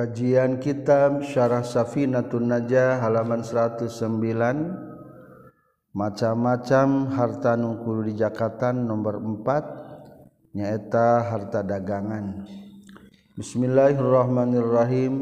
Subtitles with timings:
[0.00, 4.00] Kajian Kitab Syarah Safinatun Najah halaman 109
[5.92, 12.48] Macam-macam harta nungkul di Jakatan nomor 4 nyaeta harta dagangan.
[13.36, 15.12] Bismillahirrahmanirrahim.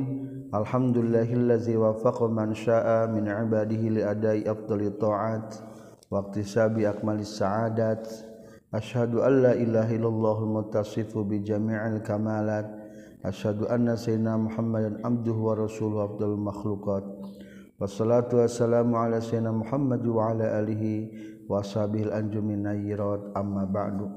[0.55, 5.59] Alhamdulillahillazi wafaqa man syaa min ibadihi li adai afdali ta'at
[6.07, 8.07] waqti sabi akmalis sa'adat.
[8.71, 12.78] Ashhadu an la ilaha illallah mutasifu bi kamalat
[13.25, 17.05] asyhadu anna sayyidina Muhammadan abduhu wa rasuluhu afdalul makhluqat.
[17.79, 21.11] Wassalatu wassalamu ala sayyidina Muhammad wa ala alihi
[21.47, 23.35] wa ashabihi anjumin nayyirat.
[23.39, 24.11] Amma ba'du.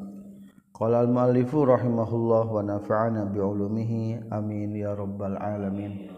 [0.74, 4.34] Qala al muallifu rahimahullah wa nafa'ana bi ulumihi.
[4.34, 6.10] Amin ya rabbal alamin.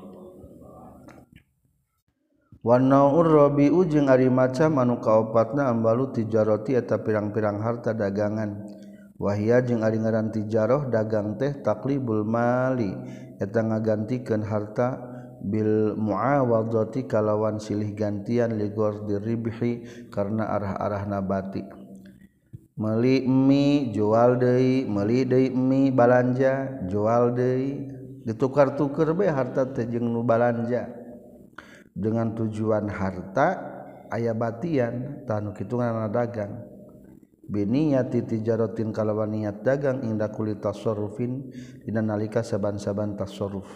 [2.63, 8.82] Wanaur Robi ujung ari macam anu kaopatna ambalu tijaroti eta pirang-pirang harta dagangan.
[9.23, 12.91] wahia jeung ari ngaran tijaroh dagang teh taklibul mali.
[13.40, 14.99] Eta ngagantikeun harta
[15.40, 21.84] bil muawadati kalawan silih gantian ligor diribhi karena arah-arah nabati
[22.74, 28.02] meli mi jual deui meli deui mi balanja jual deui.
[28.24, 30.87] Ditukar-tukar be harta teh jeung nu balanja.
[31.91, 33.48] Dengan tujuan harta
[34.08, 35.76] aya batian tanu kitu
[36.08, 36.73] dagang.
[37.49, 41.52] biniyati tijarotin kalawan niat dagang inda kulli tasarrufin
[41.84, 43.68] dina nalika saban-saban tasarruf.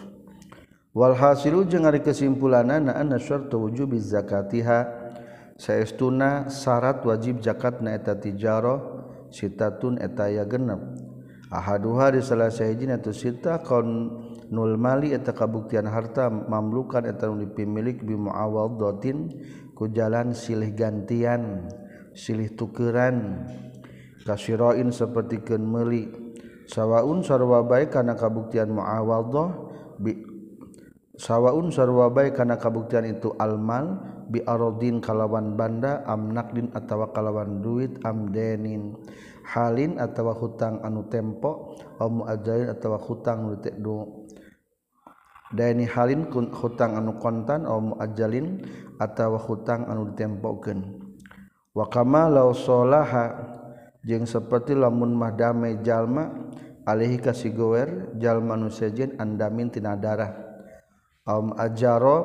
[0.96, 4.88] Wal hasilu jeung ari kesimpulanana anna syartu wujubi zakatiha
[5.54, 10.80] saestuna syarat wajib zakat na eta tijaro sitatun eta ya genep.
[11.48, 14.12] Ahaduha di salah sahijin eta sita kon
[14.52, 19.32] nul mali eta kabuktian harta mamlukan eta nu dipimilik bi muawaddatin
[19.76, 21.68] ku jalan silih gantian.
[22.18, 23.46] silih tukeran.
[24.26, 26.10] Kasiroin seperti kenmeli
[26.68, 29.48] sawaun sarwa baik karena kabuktian muawadhah
[29.96, 30.20] bi
[31.16, 33.96] sawaun sarwa baik karena kabuktian itu almal
[34.28, 39.00] biarodin kalawan banda amnakdin atau kalawan duit amdenin
[39.48, 44.28] halin atau hutang anu tempo am muajain atau hutang nu
[45.56, 48.60] deni halin hutang anu kontan om muajalin
[49.00, 51.07] atau hutang anu ditempokeun.
[51.78, 53.38] wakama lausolaha
[54.02, 56.50] jeung seperti lamun mah dame jalma
[56.82, 60.34] alihi kasigower jalma nu sejen andamin tina darah.
[61.28, 62.18] Om ajaro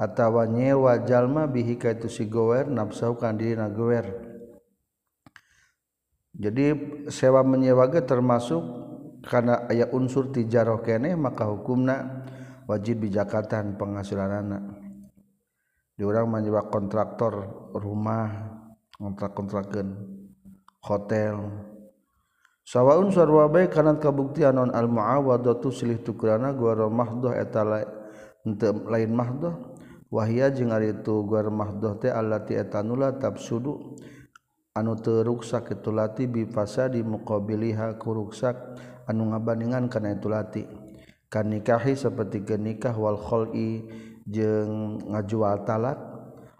[0.00, 4.26] atawa nyewa jalma bihi kaitu sigower nafsu kan diri nagower
[6.36, 6.76] jadi
[7.08, 8.60] sewa menyewa ge termasuk
[9.24, 12.28] karena aya unsur tijaroh kene maka hukumna
[12.68, 14.84] wajib bijakatan penghasilanana.
[15.96, 18.52] Di orang menyewa kontraktor rumah
[19.00, 19.88] ngontrak-kontrakkeun
[20.84, 21.36] hotel.
[22.66, 27.62] Sawaun sarwa bae kana kabuktian non al muawadatu silih tukurana gora mahdoh eta
[28.90, 29.54] lain mahdoh.
[30.06, 33.98] Wahia jeung ari itu gora mahdoh teh allati eta nula tabsudu
[34.74, 38.54] anu teu ruksak itu lati bi fasadi muqabiliha ku ruksak
[39.06, 40.62] anu ngabandingan kana itu lati.
[41.26, 43.82] Kan nikahi seperti ke nikah wal khali
[44.26, 45.98] jeung ngajual talak.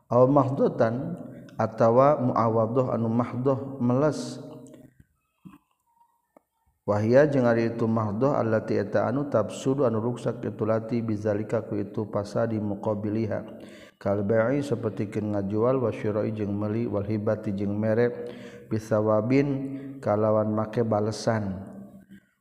[0.06, 1.18] Aw mahdotan
[1.56, 4.40] atawa muawadoh anu mahdoh meles.
[6.86, 11.74] Wahia jeung ari itu mahdoh allati eta anu tafsudu anu ruksak itu lati bizalika ku
[11.74, 13.42] itu pasadi muqabiliha.
[13.98, 18.30] Kal bai'i sapertikeun ngajual wa syira'i jeung meuli wal hibati jeung mere
[18.70, 19.48] bisawabin
[19.98, 21.58] kalawan make balesan.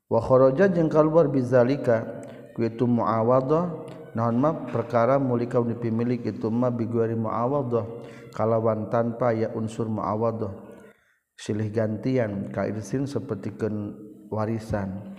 [0.05, 2.05] Wa kharaja jeung kalbar bizalika
[2.53, 3.87] ku itu muawadoh.
[4.15, 8.03] Naon mah perkara mulika dipimilik itu mah biguari muawadoh.
[8.35, 10.51] kalawan tanpa ya unsur muawadhah
[11.39, 13.95] silih gantian ka irsin sapertikeun
[14.27, 15.15] warisan.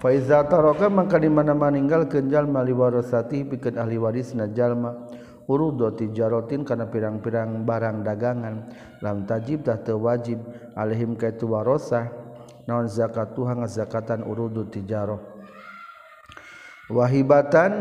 [0.00, 5.04] Fa iza taraka maka di mana-mana ninggalkeun jalma liwarasati pikeun ahli warisna jalma.
[5.48, 8.68] Urudo tijarotin kana pirang-pirang barang dagangan.
[9.00, 10.38] Lam tajib tah teu wajib.
[10.76, 12.08] Alaihim kaitu warasah
[12.68, 15.38] naon zakatuha ngazakatan urudu tijaroh
[16.88, 17.72] wahibatan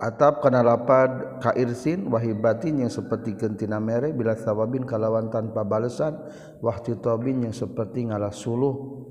[0.00, 6.16] atap kana lapad kairsin wahibatin yang seperti gentina mere bila sawabin kalawan tanpa balesan
[6.64, 9.06] wahti tobin yang seperti ngalah suluh.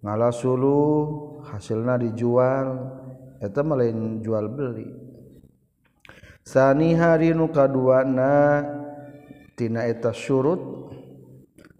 [0.00, 0.88] Ngalah suluh
[1.44, 2.66] hasilna dijual
[3.36, 4.88] eta lain jual beli.
[6.40, 8.64] Sani hari nu kaduana
[9.52, 10.88] tina eta syurut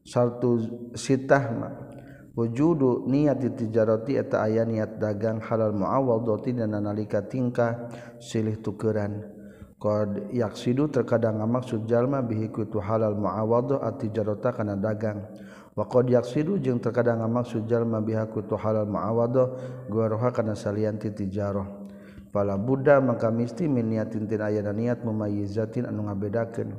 [0.04, 0.60] satu
[0.92, 1.89] sitah mah.
[2.36, 7.90] Wujudu niat tijarati eta aya niat dagang halal muawadati dan nalika tingkah
[8.22, 9.38] silih tukeran.
[9.80, 15.24] Qad yaksidu terkadang maksud jalma bihi kutu halal muawadah atijarata kana dagang.
[15.70, 19.48] Waqayaksidu jeung terkadang maksud jalma bihaku tu halal ma'awadah
[19.86, 21.64] guaroha kana salianti tijarah
[22.34, 26.74] pala Buddha maka misti min niatin tin aya niat mumayyizatin anu ngabedakeun.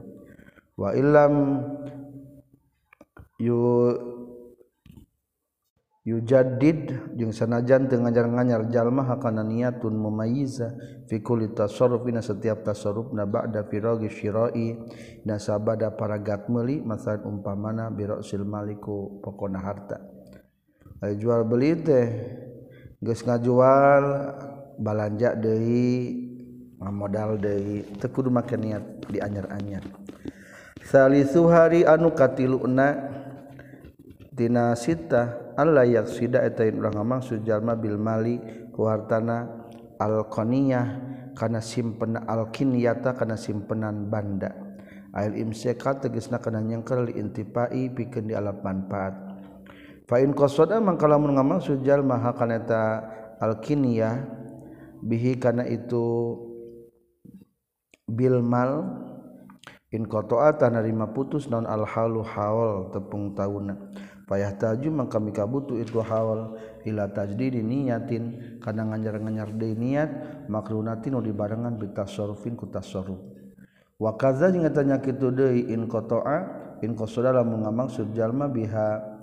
[0.75, 1.63] Wa illam
[3.39, 3.57] yu
[6.01, 10.73] yujadid jeung sanajan teu ngajar-nganyar jalma hakana niatun mumayyiza
[11.05, 14.81] fi kulli tasarrufina setiap tasarrufna ba'da firagi syira'i
[15.29, 20.01] nasabada paragat meuli masalan umpamana bi ra'sil maliku pokona harta.
[21.01, 22.05] Ay jual beli teh
[23.01, 24.05] geus ngajual
[24.81, 26.29] balanja deui
[26.81, 29.85] ngamodal deui teu kudu make niat dianyar-anyar
[30.85, 33.09] salisu hari anu katiluna
[34.33, 38.39] tina sitah Allah yak sida eta urang maksud jalma bil mali
[38.71, 39.67] ku hartana
[39.99, 40.85] alqaniyah
[41.35, 44.51] kana simpen alkiniyata kana simpenan banda.
[45.11, 49.13] Ail imsaka tegasna kana nyengkel li intipai pikeun di alat manfaat.
[50.07, 52.83] Fa in qasada mangka lamun ngamaksud jalma hakana eta
[53.43, 54.23] alkiniyah
[55.03, 56.37] bihi kana itu
[58.07, 59.01] bil mal
[59.91, 63.75] in qata'a tanarima putus non al halu haul tepung tauna
[64.31, 66.55] payah taju maka mika butuh itu hawal.
[66.87, 68.55] Ila tajdidi niyatin.
[68.63, 70.09] Kadang nganjar-nganjar deui niat
[70.47, 73.19] makrunatin di barengan bitasarrufin ku tasarruf
[73.99, 79.19] wa kaza jeung eta nya kitu deui in qata'a in qasada lamun ngamaksud jalma biha.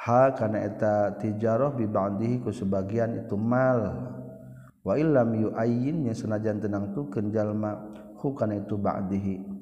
[0.00, 4.12] Ha kana eta tijarah bi ba'dihi ku sebagian itu mal.
[4.80, 7.90] Wa illam yu'ayyin nya senajan tenang tukeun jalma
[8.20, 9.60] hu kana itu ba'dihi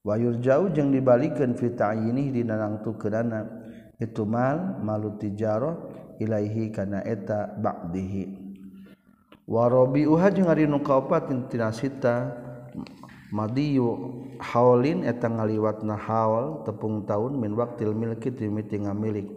[0.00, 3.59] wa yurja'u jeung dibalikeun fi ta'yinihi dina nangtukeunana
[4.00, 8.50] itu mal malu tijaroh ilaihi kana eta ba'dihi.
[9.44, 12.32] Wa rabi'uha jeung ari nu kaopat tina sita
[13.30, 19.28] madiyu haulin eta ngaliwatna haul tepung taun min waktil milki ti miti ngamilik.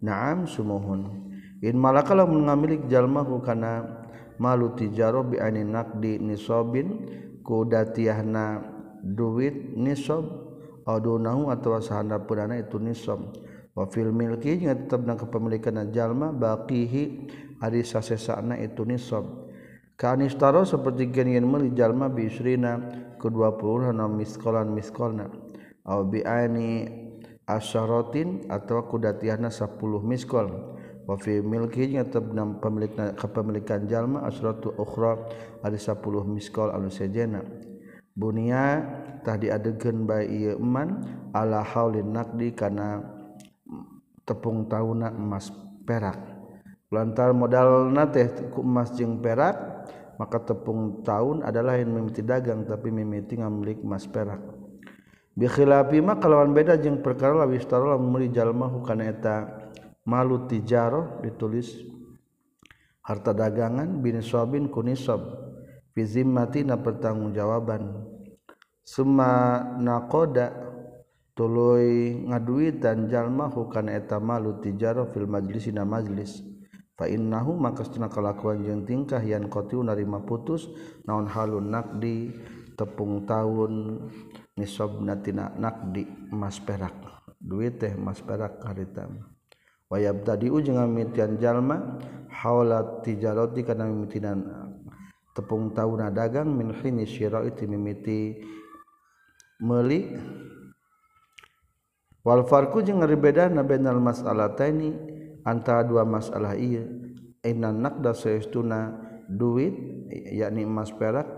[0.00, 1.28] Naam sumuhun.
[1.60, 3.84] In malaka lamun ngamilik jalmahu kana
[4.36, 7.08] malu tijaro bi anin naqdi nisobin
[7.40, 8.60] ku datiahna
[9.02, 10.24] duit nisob
[10.84, 13.34] adunahu atawa sahandapurana itu nisob
[13.76, 17.28] wafil milki jeung tetep na kepemilikan jalma baqihi
[17.60, 19.46] ari sasesana itu nisab.
[19.96, 22.80] Kanistaro seperti genien meuli jalma bi isrina
[23.20, 25.28] ke 20 na miskolan miskolna.
[25.88, 26.84] Au bi ani
[27.48, 30.48] asyaratin atau kudatiahna 10 miskol.
[31.06, 35.16] Wa fi milki jeung tetep na pemilikna kepemilikan jalma asratu ukhra
[35.64, 35.96] ari 10
[36.28, 37.40] miskol anu sejena.
[38.16, 38.84] Bunia
[39.24, 41.04] tah diadegeun bae ieu eman
[41.36, 43.15] ala haulin naqdi kana
[44.26, 45.48] tepung tauna emas
[45.86, 46.18] perak.
[46.90, 49.54] Lantar modal na teh ku emas jeung perak
[50.18, 54.42] maka tepung tahun adalah yang mimiti dagang tapi mimiti ngamlik emas perak.
[55.36, 59.68] Bikhilafi mah kalawan beda jeung perkara lawi istara meuli jalma hukana eta
[60.08, 61.76] malu tijaro ditulis
[63.04, 65.20] harta dagangan bin suabin kunisab
[65.92, 68.14] fi zimmati na pertanggungjawaban.
[68.86, 70.65] Summa naqada
[71.36, 76.40] tuluy ngaduitan jalma hukana eta malu tijaro fil majlis na majlis.
[76.96, 80.64] Fa innahu maka setuna kalakuan jeung tingkah yan qatiu narima putus
[81.04, 82.32] naon halun nakdi
[82.72, 84.08] tepung taun
[84.56, 86.96] nisabna tina nakdi emas perak.
[87.36, 89.04] Duit teh emas perak harita.
[89.92, 92.00] Wa yabtadi ujung ngamitian jalma
[92.32, 94.40] haula tijarati kana mimitinan
[95.36, 98.40] tepung tauna dagang min hini syira itu mimiti
[99.60, 100.16] meuli
[102.26, 104.90] Walfarku jeung ngaribeda nabenal mas'alataini
[105.46, 106.82] antara dua masalah iya.
[107.46, 108.98] Inan nakda saestuna
[109.30, 109.70] duit
[110.10, 111.30] yakni emas perak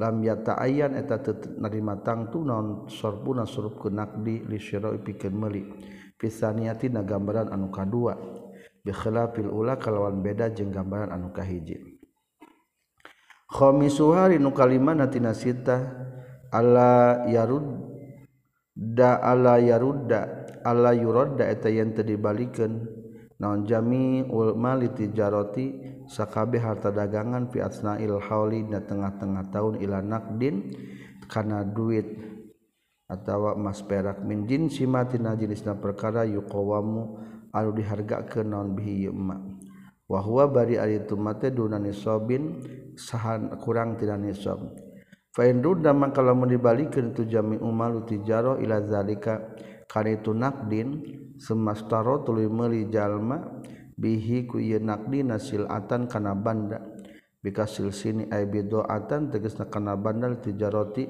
[0.00, 1.20] lam yata ayan eta
[1.60, 5.68] nerima tangtu naon sorbuna surup ke nakdi li syira'i pikeun meuli.
[6.16, 8.16] Pisaniati na gambaran anu kadua.
[8.80, 11.76] Bi khilafil ula kalawan beda jeung gambaran anu kahiji.
[13.52, 15.92] Khamisuhari nu kalimana tinasita
[16.48, 17.91] alla yarud
[18.72, 22.88] da ala yarudda ala yuradda eta yen teu dibalikan
[23.36, 30.72] naon jami ulmali tijaroti sakabe harta dagangan fi asnail hauli na tengah-tengah tahun ila naqdin
[31.28, 32.06] kana duit
[33.12, 37.20] atawa emas perak min jin simatina jenisna perkara yuqawamu
[37.52, 39.36] anu dihargakeun naon bihi ma.
[40.08, 42.60] Wa huwa bari ari tumate dunani sobin
[42.96, 44.60] sahan kurang tidak nisab.
[45.32, 49.56] Fainruda maka lamun dibalikin tu jami umalu tijaro ila zalika.
[49.88, 51.04] Kana itu nakdin
[51.40, 53.40] semastaro tuluy meuli jalma
[53.96, 56.80] bihi ku ieu naqdina silatan kana banda.
[57.40, 61.08] Bika silsini ay bidoatan tegasna kana bandal tijaroti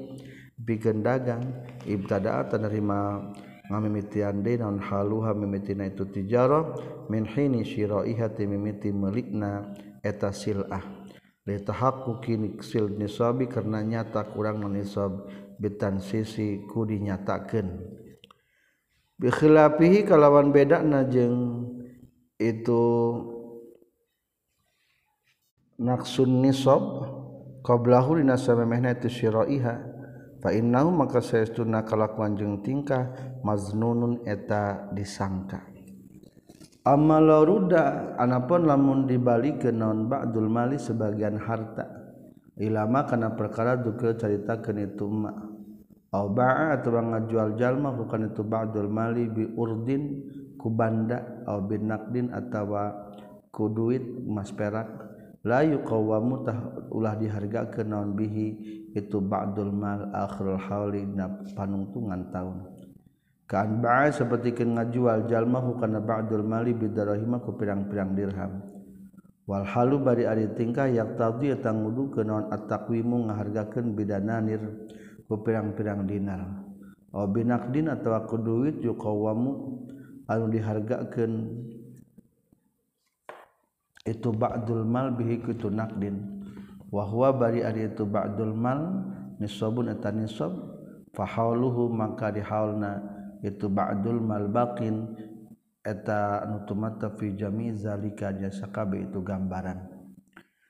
[0.57, 1.43] bikin dagang
[1.85, 3.31] ibtada'atan nerima
[3.69, 6.79] ngamimitian de naon haluha mimitina itu tijaro
[7.13, 11.02] min hini syira'iha mimiti melikna eta sil'ah.
[11.47, 15.27] tahakkukinsil nisobi karena nyata kurang menisob
[15.59, 17.83] bitan sisi ku dinyatakan
[19.19, 21.67] bikhilapihi kalawan beda najeng
[22.39, 22.83] itu
[25.83, 26.83] naksun nisob
[27.67, 29.91] qablahu dina samemehna itu syiraiha.
[30.43, 33.15] Fa innahu maka sayastuna kalakuan jeung tingkah
[33.47, 35.72] maznunun eta disangka.
[36.83, 41.87] amaruda anapun lamun dibalik ke non Ba'dul Mali sebagian harta.
[42.59, 45.33] Ilama karena perkara duke cerita itu tuma
[46.13, 50.29] au ba'a atau ngajual jalma bukan itu Ba'dul Mali bi urdin
[50.61, 53.15] ku banda au naqdin atawa
[53.49, 55.11] ku duit emas perak.
[55.43, 58.49] La yuqawamu tah ulah diharga ke non bihi
[58.95, 61.03] itu Ba'dul Mal akhirul hauli
[61.57, 62.72] panungtungan tahun
[63.53, 68.65] kan ba'a seperti kan ngajual jalma hukana ba'dul mali bidarahima ku pirang-pirang dirham.
[69.45, 74.89] Wal halu bari ari tingkah yak tadi eta ngudu ke naon at-taqwimu ngahargakeun bidananir
[75.29, 76.65] ku pirang-pirang dinar.
[77.13, 79.53] Aw binaqdin atawa ku duit yuqawamu
[80.33, 81.33] anu dihargakeun.
[84.09, 86.41] Itu ba'dul mal bihi kutu naqdin
[86.89, 89.05] wahwa bari ari itu ba'dul mal
[89.41, 90.53] nisabun eta nisab
[91.13, 95.19] fahauluhu maka dihaulna itu ba'dul malbaqin.
[95.83, 99.83] Eta nutumata fi jami zalika jasa kabe itu gambaran.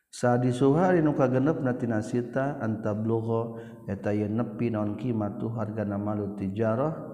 [0.08, 7.12] Sadi suha nu kagenep natina sita antablugho eta yeun nepi naon kimatu harga nama tijarah.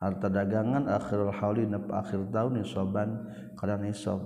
[0.00, 3.24] Harta dagangan akhirul hauli nep akhir taun nisaban
[3.56, 4.20] kana nisab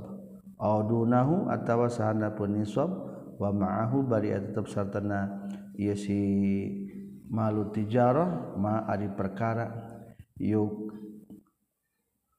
[0.59, 2.91] aw dunahu atawa sahana pun nisab
[3.39, 5.47] wa ma'ahu bari tetep sartana
[5.79, 6.19] ieu si
[7.31, 9.88] malu tijarah ma ari perkara.
[10.39, 10.95] yuk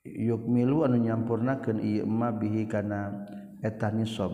[0.08, 3.28] yuk milu anu nyampurnakeun ieu ma bihi kana
[3.60, 4.32] eta nisab.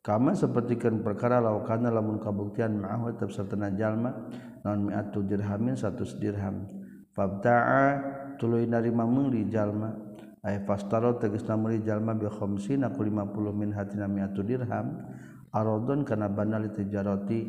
[0.00, 4.16] Kama sapertikeun perkara laukana lamun kabuktian ma'ahu tetep sartana jalma
[4.64, 6.64] naon mi'atu dirhamin 100 dirham.
[7.12, 7.84] Fabta'a
[8.40, 9.92] tuluy narima meuli jalma
[10.40, 15.04] ay fastaro tegasna meuli jalma bi khamsina ku 50 min hatina mi'atu dirham
[15.52, 17.44] aradon kana banali tijarati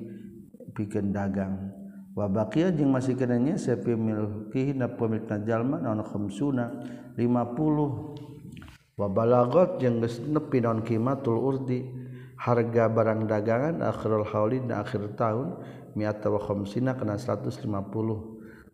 [0.76, 1.81] pikeun dagang.
[2.16, 6.72] wabakia jeung masih kenanya sepi milkihi na pemilikna jalma naon khamsuna
[7.16, 11.88] 50 wabalagot jeung geus nepi naon kimatul urdi
[12.36, 15.56] harga barang dagangan akhirul hauli na akhir tahun
[15.96, 17.64] mi'ata wa khamsina kana 150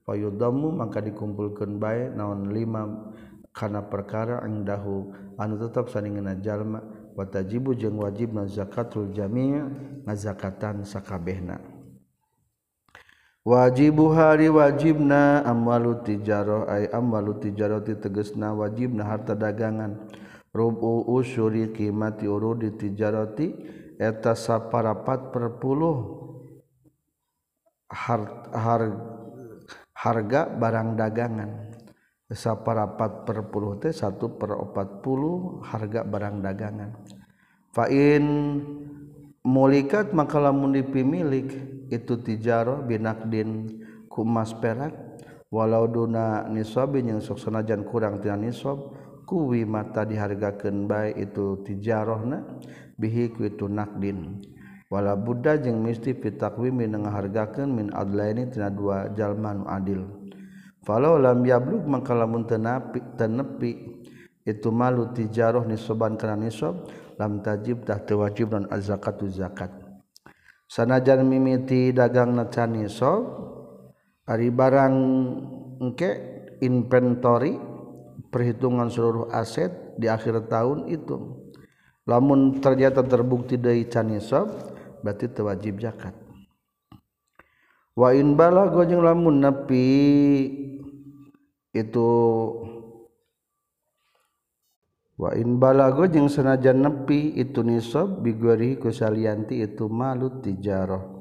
[0.08, 5.10] fayudamu maka dikumpulkeun bae naon 5 kana perkara angdahu
[5.42, 6.78] anu tetap saningeuna jalma.
[7.18, 9.58] Wa tajibu jeung wajibna zakatul jami'
[10.06, 11.77] ngazakatan sakabehna.
[13.48, 20.12] wajibuhari wajibna amwalu tijarah ay amwalu tijarati tegesna wajibna harta dagangan.
[20.52, 23.56] Rubu usuri kimati urudi tijaroti
[23.96, 25.98] eta saparapat perpuluh
[27.88, 28.82] har, har,
[29.96, 31.72] harga barang dagangan.
[32.28, 37.00] Saparapat perpuluh teh satu per opat puluh harga barang dagangan.
[37.72, 38.26] Fa'in
[39.48, 41.48] mulikat maka lamun dipimilik
[41.88, 43.80] itu tijaro binakdin
[44.12, 45.08] kumas perak.
[45.48, 48.92] Walau duna nisab yang sok sanajan kurang tina nisab
[49.24, 52.44] kuwi mata dihargakeun bae itu tijarohna
[53.00, 54.44] bihi ku itu nakdin.
[54.92, 60.04] Wala buddha jeung misti fitakwimi ngahargakeun min adlaini tina dua jalma nu adil.
[60.84, 62.44] Falau lam yablug maka lamun
[63.16, 63.72] tenepi
[64.44, 69.74] itu malu tijaroh nisaban kana nisab lam tajib tah teu wajib non zakatu zakat.
[70.70, 73.26] Sanajan mimiti dagang nacani sob
[74.30, 74.96] ari barang
[75.82, 76.12] engke
[76.62, 77.58] inventory
[78.30, 81.48] perhitungan seluruh aset di akhir tahun itu.
[82.08, 84.48] Lamun ternyata terbukti dari canisob
[85.04, 86.16] berarti tewajib zakat.
[87.98, 89.90] Wa in balago jeung lamun nepi
[91.74, 92.10] itu
[95.18, 101.18] wain balago jeung senajan nepi itu nisob bigori kusalianti itu malut tijaroh.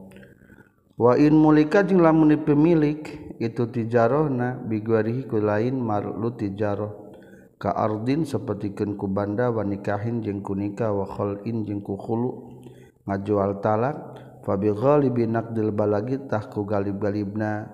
[0.96, 3.04] Wain mulika jeung lamun pemilik
[3.36, 7.08] itu tijarohna bigori ku lain malut tijaroh.
[7.56, 12.60] Ka ardin sapertikeun ku banda wa nikahin jeung ku nikah wa khalin jeung ku khulu.
[13.08, 13.96] Ngajual talak
[14.44, 17.64] fa bi ghalibi naqdil balagi tah ku galib-galibna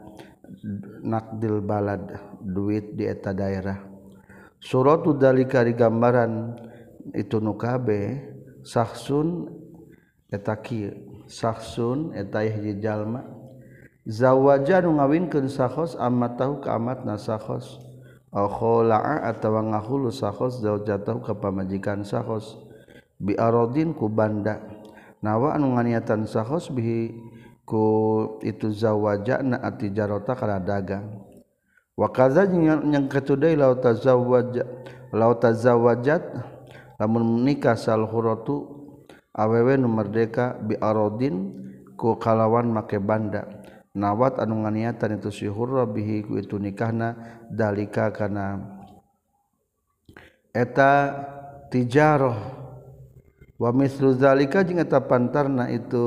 [1.03, 3.92] naqdil balad duit di eta daerah.
[4.63, 6.55] suratu dalikari gambaran
[7.19, 8.23] itu nukabe
[8.63, 9.51] saksun
[10.31, 10.55] eta
[11.27, 13.27] saksun eta hiji jalma.
[14.03, 17.79] Zawaja nu ngawinkeun sahos amat tahu ka amatna nasahos
[18.35, 18.51] au
[18.91, 22.59] atawa ngahulu sahos zaujatahu ka pamajikan sahos
[23.19, 24.59] bi aradin ku banda.
[25.23, 27.15] Nawa anu nganiatan sahos bihi
[27.63, 27.87] ku
[28.43, 31.23] itu zawaja na ati jarota kana dagang.
[31.99, 34.65] wakaza yang ketudai laut tazawwaj
[35.13, 36.23] laut tazawwajat
[36.97, 38.83] lamun menikah sal huratu
[39.33, 41.57] awewe nu merdeka bi arodin
[41.97, 43.47] ku kalawan make banda.
[43.93, 47.13] Nawat anu nganiatan itu si hurra bihi ku itu nikahna
[47.53, 48.57] dalika kana.
[50.49, 51.13] Eta
[51.69, 52.65] tijaroh.
[53.61, 56.03] Wa mislu zalika jeung eta pantarna itu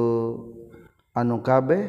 [1.13, 1.85] anu kabeh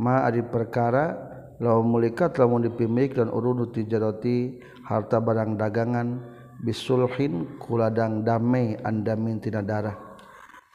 [0.00, 1.23] ma ari perkara
[1.64, 6.20] la mulikat lamun dipimik dan urunu tijaroti harta barang dagangan
[6.60, 9.96] bisulhin kuladang damai andamin tina darah.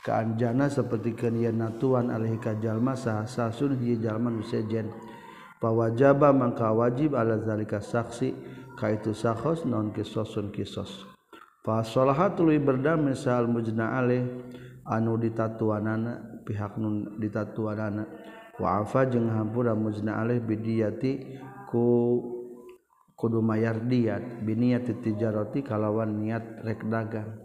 [0.01, 4.89] Keanjana seperti kenian natuan alih kajalma sahasa sun hiji jalma nusejen
[5.61, 8.33] pawajaba mangka wajib ala zalika saksi
[8.79, 11.05] kaitu sahos non kisosun kisos.
[11.61, 14.23] Fasolahat tului berdamai sahal mujna alih
[14.87, 18.07] anu ditatuanana pihak nun ditatuanana.
[18.59, 21.39] waafa jeung hampura muzna alih bidiyati
[21.71, 21.83] ku
[23.15, 27.39] kudu mayar diat biniat tijarati kalawan niat rek dagang.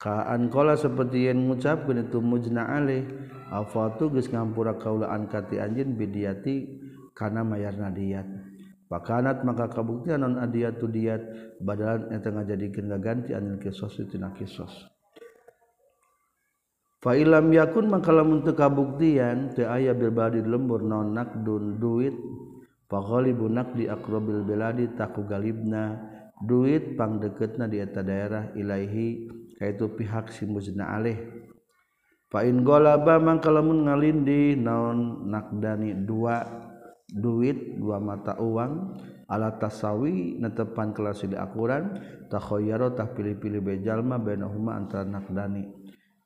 [0.00, 3.06] Kaan kola seperti yang mengucapkan itu muzna alih
[3.48, 6.80] afatu geus ngampura kaula an kati anjeun bidiyati
[7.14, 8.26] kana mayarna diat
[8.92, 11.22] pakanat maka kabuktian non adiyatu diat
[11.64, 14.92] badalan eta ngajadikeun ganti anil kisos tina kisos.
[17.02, 22.14] Fa ilam yakun maka lamun teu kabuktian teu aya bil badi lembur non nakdun duit?
[22.86, 25.98] Fa ghalibu di aqrabil biladi taku galibna.
[26.42, 29.30] Duit pang deketna di eta daerah ilaihi
[29.62, 31.14] itu pihak si muzna alih.
[32.32, 36.42] Fa'in golaba mangka lamun ngalindi naon nakdani dua
[37.12, 38.96] duit dua mata uang
[39.28, 42.00] ala tasawi netepan kelas di akuran
[42.32, 45.68] takhoyaro tah pilih-pilih bejalma bainahuma antara nakdani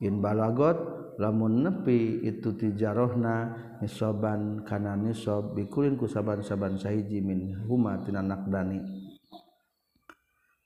[0.02, 0.76] in balagot
[1.16, 8.84] lamun nepi itu tijarohna nisoban kana nisob bikulin ku saban-saban sahiji min huma tina nakdani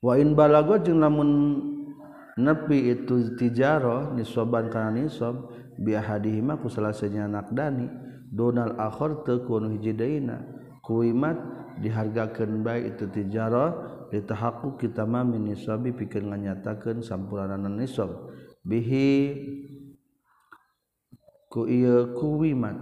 [0.02, 1.30] wa in balagot jeung lamun
[2.34, 7.86] nepi itu tijaroh nisoban kana nisob bi ahadihima ku salasanya nakdani
[8.30, 10.42] donal akhir teu kunu hiji deuna
[10.82, 11.38] kuimat
[11.78, 18.30] dihargakeun bae itu tijaroh ditahaqqu kita ma min nisabi pikeun nganyatakeun sampurananan nisob
[18.66, 19.10] bihi
[21.50, 22.76] ku ieu kuwiman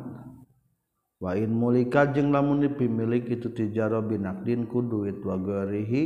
[1.18, 6.02] wa in mulika jeung lamun dipimilik itu tijaro binakdin ku duit wa garihi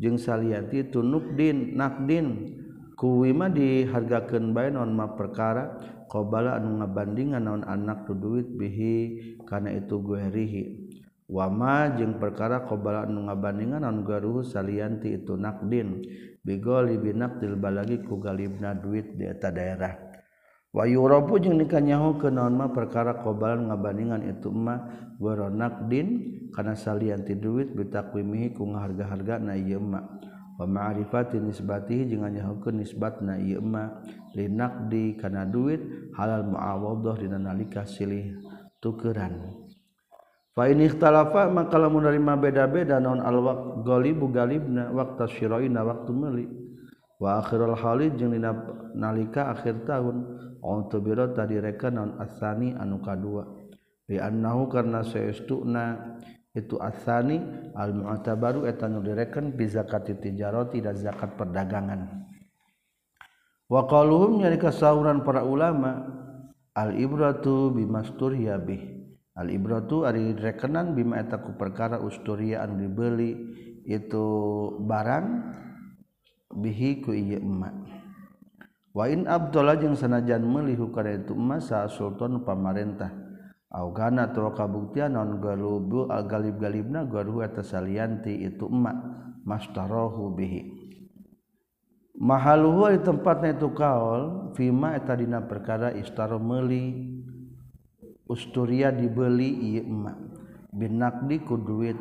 [0.00, 2.56] jeung salian itu nukdin nakdin.
[3.00, 5.72] Kuwima dihargakeun bae naon mah perkara?
[6.04, 9.16] Qabala anu ngabandingan naon anak tu duit bihi
[9.48, 10.92] kana itu garihi
[11.24, 16.04] wama jeung perkara qabala anu ngabandingan naon garuh salian ti itu nakdin.
[16.40, 20.10] bigoli binaktil balagi ku galibna duit di eta daerah.
[20.70, 24.86] Wa yurabu jeung dikanyaho ke naon mah perkara qobalan ngabandingan itu mah
[25.18, 30.06] waronakdin kana salianti duit bitakwimihi ku ngaharga-harga na ieu mah.
[30.60, 33.98] Wa ma'rifati nisbatihi jeung nyahokeun nisbatna ieu mah.
[34.30, 35.82] Linakdi kana duit
[36.14, 38.38] halal muawadhah dina nalika silih
[38.78, 39.69] tukeran.
[40.60, 43.40] Fa in ikhtalafa maka lamun narima beda-beda naon al
[43.80, 46.44] ghalibu galibna waqta syiraina waktu meuli
[47.16, 48.52] wa akhirul halid jeung dina
[48.92, 50.36] nalika akhir tahun.
[50.60, 53.48] Untuk biro tadi reka naon asani anu kadua.
[54.12, 55.96] Li annahu karna saestuna
[56.52, 57.40] itu asani
[57.72, 62.28] al mu'tabaru eta nu direken bi zakat tijarati dan zakat perdagangan.
[63.72, 66.04] Wa qaluhum nyarika sauran para ulama
[66.76, 68.99] al ibratu bimasturya bih
[69.40, 73.32] Al-ibratu ari rekenan bima eta ku perkara usturia anu dibeli
[73.88, 74.26] itu
[74.84, 75.26] barang
[76.52, 77.72] bihi ku ieu emak.
[78.92, 83.08] Wa in abdullah jeung sanajan meuli hukara itu emas sa sultan pamarentah.
[83.70, 88.98] Au gana tu kabuktian non galubu galib-galibna garuh eta salianti itu emak
[89.48, 90.62] mastarahu bihi.
[92.20, 97.16] Mahaluhu di tempatna itu kaol fima eta dina perkara istaro meuli
[98.30, 100.18] Usturia dibeli Imak
[100.70, 101.98] binakdi ku duit.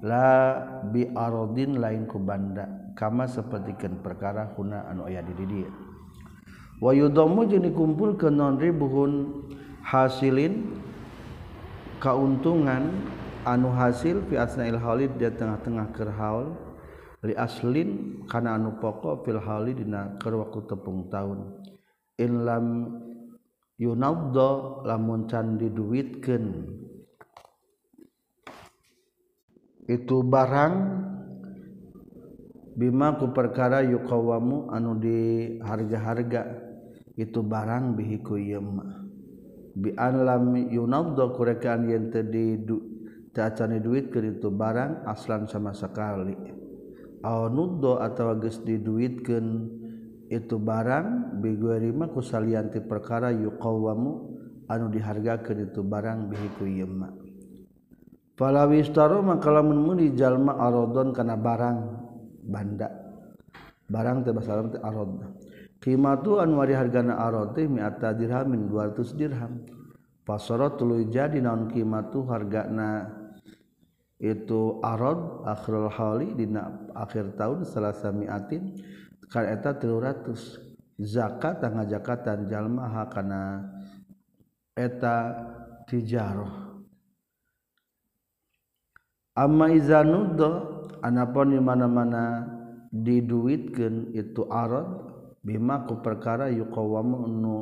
[0.00, 0.56] La
[0.92, 2.92] biarodin lain ku banda.
[2.96, 5.68] Kama sepertikan perkara huna anu aya di dia
[6.80, 9.44] wayudomu jeung dikumpul ke non ribuhun
[9.80, 10.76] hasilin
[12.02, 12.92] kauntungan
[13.48, 16.52] anu hasil fi asnail halid di tengah-tengah kerhaul
[17.24, 21.64] li aslin kana anu pokok fil halid dina keur waktu tepung tahun
[22.20, 22.66] in lam
[23.76, 26.44] Yunabdo lamun can diduitkeun
[29.86, 30.74] itu barang
[32.72, 35.18] bima ku perkara yukawamu anu di
[35.60, 36.42] harga-harga
[37.20, 39.06] itu barang bihi ku yema
[39.76, 42.56] bi anlam yunabdo kurekaan yen teu di
[43.36, 46.32] teacane acan itu barang aslan sama sekali.
[47.20, 49.46] Aw nuddo atawa geus diduitkeun
[50.32, 54.12] itu barang biguerima ku salianti perkara yuqawwamu
[54.66, 56.90] anu dihargakeun itu barang bihi ku ieu
[58.34, 61.78] falawi staro maka lamun jalma aradon kana barang
[62.46, 62.88] banda.
[63.86, 65.10] Barang teh basa Arab teh arad.
[65.78, 69.62] Qimatu anu ari hargana arad teh mi'ata dirhamin 200 dirham.
[70.26, 73.06] Fasara tuluy jadi naon qimatu hargana
[74.18, 78.74] itu arad akhirul hali dina akhir tahun 300 mi'atin
[79.30, 80.65] kan eta 300
[80.96, 83.64] zakat tangga zakatan jalma kana
[84.76, 85.16] eta
[85.88, 86.66] tijaroh.
[89.36, 90.50] Amma izanuddo
[91.04, 92.48] anapun di mana-mana
[92.88, 94.88] diduitkeun itu arad
[95.44, 97.56] bima ku perkara yuqawamu nu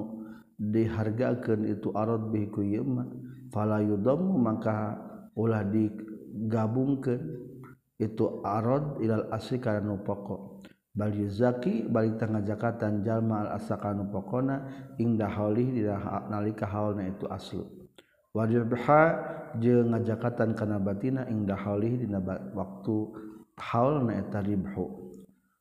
[0.55, 3.11] dihargakeun itu arad bi ku yema
[3.51, 4.95] fala yudamu maka
[5.35, 7.43] ulah digabungkeun
[7.99, 10.71] itu arad ilal asli kana nu pokok.
[10.95, 14.63] Balyuzaki balik tengah Jakatan Jalma al-asakanu pokona
[15.03, 15.83] indah haulih di
[16.31, 17.67] nalika haulna itu aslu.
[18.35, 19.03] Wajib berha
[19.59, 22.19] jeung ngajakatan kana batina indah haulih dina
[22.55, 23.11] waktu
[23.59, 25.19] haulna eta ribhu.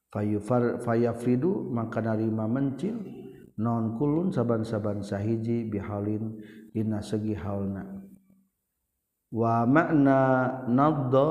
[0.10, 2.98] Fayufar fayafridu maka narima mencil
[3.58, 6.42] non kulun saban-saban sahiji bihalin
[6.74, 7.86] dina segi haulna.
[9.34, 11.30] Wa makna nadda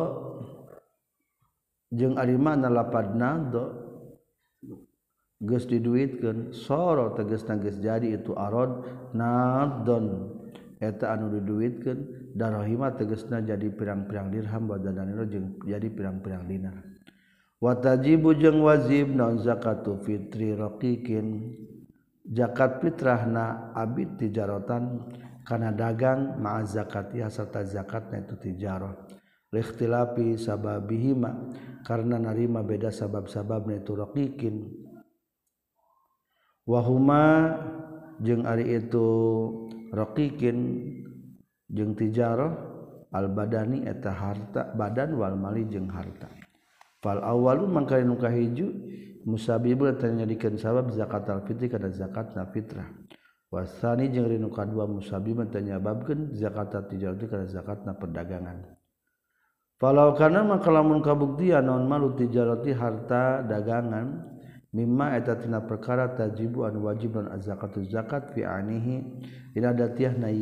[1.91, 3.82] jeung ari makna lapad nadda
[5.43, 10.39] geus diduitkeun soro tegas geus jadi itu arad nadon.
[10.83, 16.75] Eta anu diduitkeun darahima tegasna jadi pirang-pirang dirham wa dananiro jeung jadi pirang-pirang dinar.
[17.63, 21.59] Wa tajibu jeung wajib non zakatu fitri raqiqin.
[22.23, 25.11] Zakat fitrahna abid tijaratan
[25.43, 28.95] kana dagang ma'a zakati serta zakatna itu tijarah
[29.53, 31.51] likhtilafi sababihima
[31.83, 34.57] karena narima beda sabab-sababna itu raqiqin.
[36.69, 37.57] wahuma
[38.23, 39.09] jeung ari itu
[39.91, 40.59] raqiqin
[41.69, 42.55] jeung tijarah
[43.13, 46.31] al badani eta harta badan wal mali jeung harta.
[47.03, 48.63] Fal awwalu mangka nu kahiji
[49.27, 52.89] musabibul tanya sabab zakat al fitri kana zakat na fitrah.
[53.53, 58.65] Wasani jeung rinu kadua musabib tanyababkeun zakat zakat tijarah kana zakat na perdagangan.
[59.77, 64.32] Falau kana maka lamun kabuktian non malu tijarati harta dagangan
[64.73, 69.05] mimma eta tina perkara tajibu an wajib dan zakatu zakat fi anihi.
[69.53, 70.33] Dina datiah na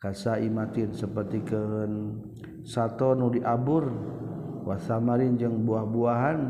[0.00, 1.60] kasaimatin seperti ke
[2.64, 3.84] sato nu diabur
[4.64, 6.40] wasamarin jeung buah-buahan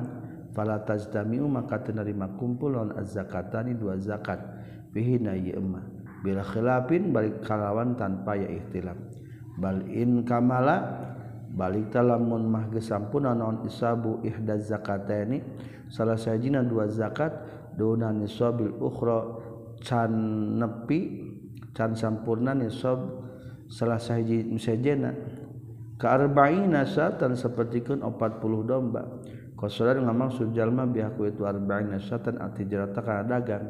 [0.55, 4.39] fala tajtamiu maka terima kumpul lawan az-zakatani dua zakat.
[4.95, 5.61] Fihi na ieu
[6.25, 8.97] bila khilafin balik kalawan tanpa ya ikhtilaf.
[9.59, 11.16] Bal in kamala
[11.57, 15.41] balik talamun mah gesampuna naon isabu ihda zakataini
[15.89, 17.33] salah sajina dua zakat
[17.81, 19.41] duna nisabil ukhra
[19.81, 20.13] can
[20.61, 21.33] nepi
[21.73, 23.01] can sampurna nisab
[23.73, 25.17] salah sahiji musajena
[25.97, 29.05] kearbain nasatan sepertikan 40 domba.
[29.57, 33.65] Kosodan ngamaksud jalma bihaku itu arba'in nasatan arti jarata kana dagang.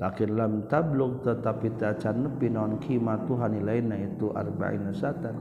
[0.00, 5.36] Lakin lam tablug tetapi tak can nepi naon qimatuhan lainna itu arba'in nasatan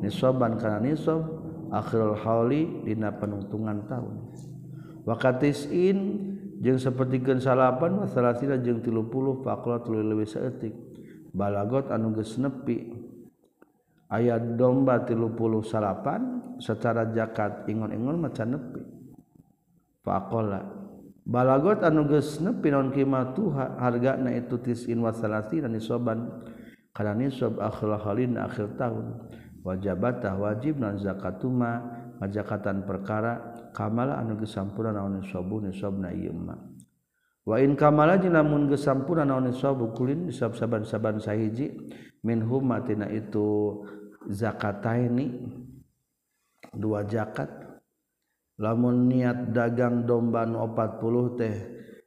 [0.00, 1.22] nisoban kana nisob
[1.70, 4.16] akhirul hauli dina penuntungan tahun.
[5.06, 5.98] Wakatis'in
[6.60, 10.74] jeung sapertikeun salapan wa salasina jeung 30 faqrat leuwih saeutik.
[11.30, 12.98] Balagot anu geus nepi.
[14.10, 16.20] Ayat domba 30 salapan
[16.58, 18.82] secara jakat ingon-ingon macan nepi.
[20.02, 20.66] Faqala
[21.22, 22.74] balagot anu geus nepi
[23.36, 26.18] tuha harga hargana itu tis'in wa dan nisoban.
[26.90, 29.30] Kana nisob akhirul haulina akhir tahun.
[29.64, 31.84] wajabatah wajib non zakatuma
[32.20, 36.56] majakatan perkara kamala anu gesampuran naon nisabu nisabna ieu ma
[37.44, 41.72] wa in kamala jeung lamun gesampuran naon nisabu kulin nisab saban-saban sahiji
[42.24, 43.80] min humatina itu
[44.28, 45.48] zakataini
[46.74, 47.70] dua zakat.
[48.60, 51.56] Lamun niat dagang domba nu 40 teh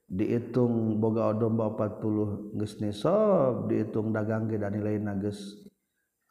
[0.06, 5.66] dihitung boga domba 40 geus nisab dihitung dagang ge dan nilai nages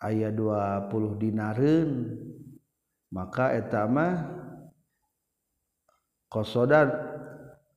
[0.03, 1.91] ayat 20 dinarun
[3.13, 4.27] maka etama
[6.33, 6.89] kosodan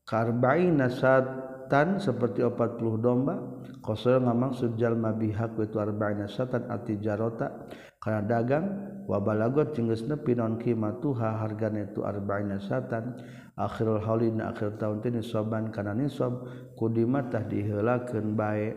[0.07, 3.35] karbain nasatan seperti 40 domba.
[3.83, 7.67] Kosodan ngamang sujal mabihak itu arba'in nasatan ati jarota.
[7.99, 8.65] Karena dagang
[9.09, 13.17] wabalagot cinggesna nepi non kimatuha hargana itu arba'in nasatan
[13.57, 16.45] akhirul haulin akhir tahun ini soban karena nisob
[16.77, 18.73] kudimatah dihelakan baik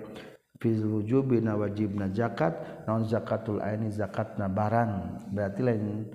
[0.58, 2.54] fiwujub na wajib na zakat
[2.86, 5.24] non zakatul ini zakat na barang.
[5.32, 6.06] Berarti lain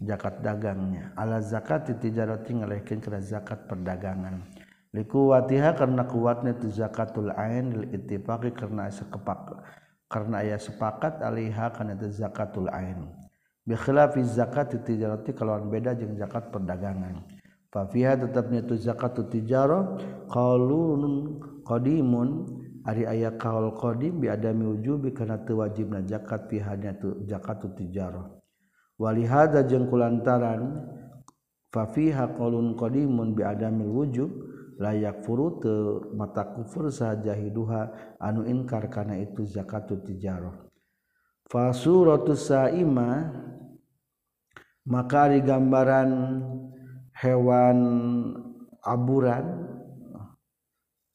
[0.00, 1.12] zakat dagangnya.
[1.16, 4.44] Ala zakat tijarati ngalehkeun kana zakat perdagangan.
[4.96, 9.60] Likuwatiha karena kuatnya tu zakatul ain lil ittifaqi karena sekepak
[10.08, 13.10] karena aya sepakat alaiha kana itu zakatul ain.
[13.66, 17.26] Bi khilafi zakat tijarati kalawan beda jeung zakat perdagangan.
[17.76, 19.98] Fa fiha tetapnya tu zakatut tijarah
[20.32, 22.46] qalunun qadimun
[22.86, 28.30] Ari aya kaol Qdim biadami wujubi karena tewajib na zakat pihanya tu zakatu tijarah.
[28.94, 30.86] Walihada jeung kulantaran
[31.74, 34.30] fafiha qaulun qadimun biadamil wujub
[34.78, 35.74] layak furu te
[36.14, 37.90] mata kufur saja hiduha
[38.22, 40.54] anu inkar karena itu zakatu tijarah.
[41.50, 43.34] Fasuratu saima
[44.86, 46.10] maka ari gambaran
[47.18, 47.78] hewan
[48.86, 49.65] aburan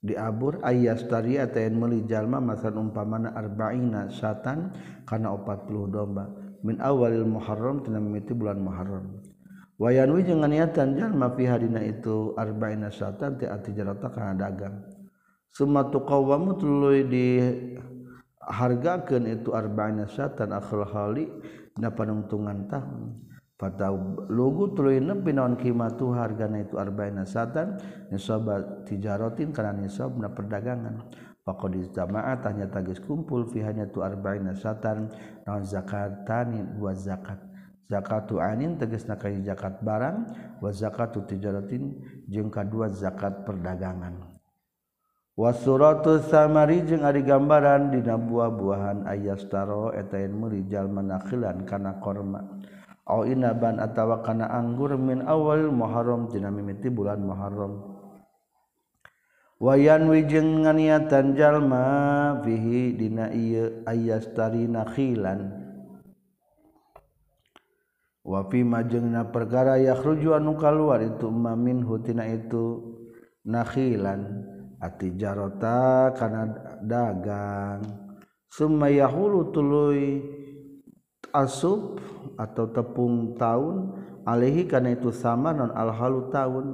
[0.02, 4.74] diabur ayas tari atayan meuli jalma masalan umpamana arba'ina satan
[5.06, 6.26] kana 40 domba.
[6.62, 9.22] Min awalil muharram tina mimiti bulan muharram.
[9.82, 14.78] Wayanwi jeung niatan jalma fi hadina itu arba'ina satan ti atijarata kana dagang.
[15.50, 17.42] Summa tuqawwamu tuluy di
[18.46, 21.26] hargakeun itu arba'ina satan akhir hali
[21.74, 23.31] dina panungtungan tahun
[24.34, 27.78] lugu tuluy nepi naon kimatu hargana itu arba'ina satan
[28.10, 31.06] nisabat tijarotin kana nisab na perdagangan.
[31.42, 35.14] Faqad istama'at tanya tagis kumpul fi hanya tu arba'ina satan
[35.46, 37.38] naon zakatani dua zakat.
[37.86, 40.26] Zakatu anin tegasna ka zakat barang
[40.64, 44.32] wa zakatu tijaratin jeung kadua zakat perdagangan.
[45.36, 52.44] Wasuratu samari jeung ari gambaran dina buah-buahan ayastaro eta meuli jalma nakhilan kana korma.
[53.08, 57.82] au inaban atawa kana anggur min awal Muharram dina mimiti bulan Muharram.
[59.62, 65.54] Wayan wijeng nganiatan jalma fihi dina ieu ayastarina khilan.
[68.26, 72.98] Wa fi majengna perkara yakhruju anu kaluar itu mamin hutina itu
[73.46, 74.50] nakhilan.
[74.82, 77.86] Atijarota kana dagang.
[78.50, 80.26] Summa yahulu tuluy
[81.34, 82.00] asub
[82.38, 86.66] atau tepung tahun Alehi karena itu sama non alhalu tahun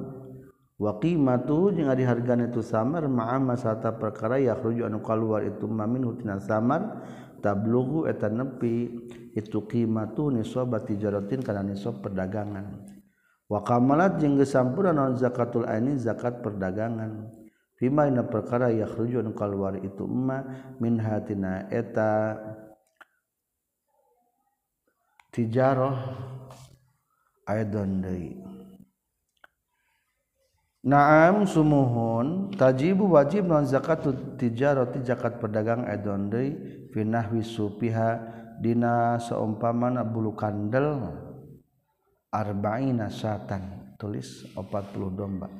[0.76, 6.04] wakima tuh jeung ari hargana itu samar ma'a masata perkara yakhruju anu keluar itu mamin
[6.04, 7.00] hutina samar
[7.40, 9.08] tablughu eta nepi.
[9.32, 12.84] Itu qimatu nisab tijaratin kana nisab perdagangan.
[13.48, 17.32] Wa kamalat jeung geus sampurna non zakatul aini zakat perdagangan.
[17.78, 20.42] Fima ina perkara yakhruju anu keluar itu emma
[20.82, 22.34] min hatina eta.
[25.38, 25.94] tijaroh
[27.46, 28.34] aidon deui
[30.78, 32.54] Naam sumuhun.
[32.54, 36.54] Tajibu wajib non zakatut tijarati zakat pedagang aidon deui
[36.94, 38.22] finahwi supiha
[38.62, 41.12] dina saumpamana bulu kandel.
[42.30, 43.94] Arba'ina satan.
[43.98, 45.50] Tulis 40 domba.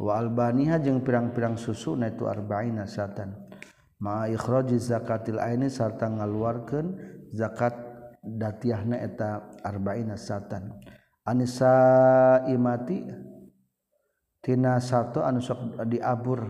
[0.00, 3.36] Wa albaniha jeung pirang-pirang susu na itu arba'ina satan.
[4.00, 6.96] Ma ikhraji zakatil aini sarta ngaluarkeun
[7.36, 7.91] zakat
[8.22, 10.70] datiahna eta arba'ina satan.
[11.26, 13.02] Anisa imati
[14.42, 16.40] tina satu anu sok diabur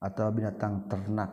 [0.00, 1.32] atau binatang ternak.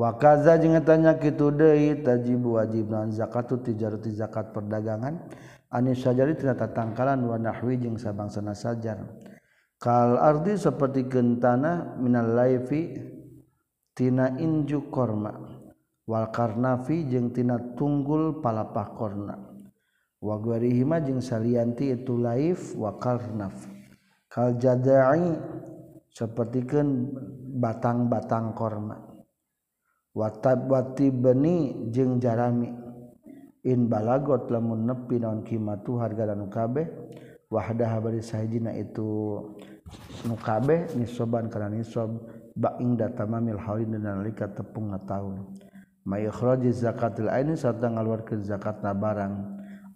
[0.00, 5.28] Wakaza jeung tanya kitu deui tajib wajib nan zakatu tijarati zakat perdagangan.
[5.70, 9.06] Anis sajari tina tatangkalan wa nahwi jeung sabangsana sajar.
[9.78, 12.96] Kal ardi saperti gentana minal laifi
[13.94, 15.49] tina inju korma.
[16.08, 19.36] wal karnafi jeung tina tunggul palapah korna
[20.20, 23.68] wa gwarihima jeung salianti itu laif wakarnaf
[24.30, 25.36] kaljadai
[26.10, 27.14] sapertikeun
[27.58, 28.98] batang-batang korma.
[30.10, 30.66] Watab
[31.22, 32.70] beni jeung jarami.
[33.60, 36.88] In balagot lamun nepi naon kimatu harga dan kabeh
[37.52, 39.36] wahdah bari sahijina itu
[40.24, 42.24] nu kabeh nisoban kana nisob
[42.56, 45.44] ba'ing datamamil haulin dan nalika tepung tahun
[46.04, 49.34] ma ikhraji zakatil aini sarta ngaluarkeun zakatna barang.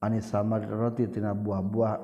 [0.05, 0.29] Anis
[0.69, 1.97] roti tina buah-buah.